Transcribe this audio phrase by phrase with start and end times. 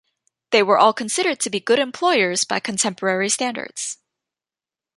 [0.49, 3.99] They were all considered to be good employers by contemporary standards.